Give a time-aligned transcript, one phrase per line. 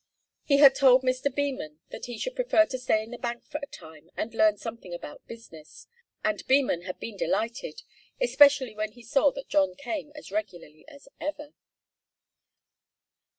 [0.43, 1.29] He had told Mr.
[1.31, 4.57] Beman that he should prefer to stay in the bank for a time and learn
[4.57, 5.85] something about business,
[6.23, 7.83] and Beman had been delighted,
[8.19, 11.53] especially when he saw that John came as regularly as ever.